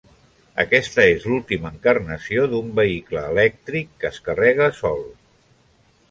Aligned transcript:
Aquesta 0.61 1.03
és 1.09 1.25
l'última 1.31 1.69
encarnació 1.75 2.45
d'un 2.53 2.71
vehicle 2.79 3.21
elèctric 3.33 3.91
que 4.05 4.09
es 4.11 4.17
carrega 4.29 4.71
sol. 4.79 5.05